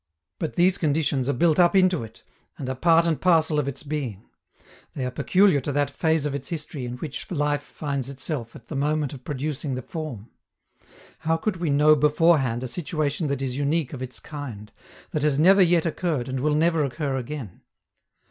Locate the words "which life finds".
6.97-8.09